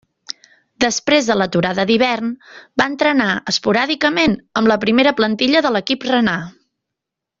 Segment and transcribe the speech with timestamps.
[0.83, 2.31] Després de l'aturada d'hivern,
[2.83, 6.39] va entrenar esporàdicament amb la primera plantilla de l'equip renà.